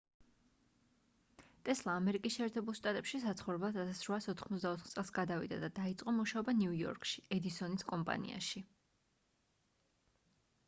[1.67, 8.63] ტესლა ამერიკის შეერთებულ შტატებში საცხოვრებლად 1884 წელს გადავიდა და დაიწყო მუშაობა ნიუ იორკში ედისონის კომპანიაში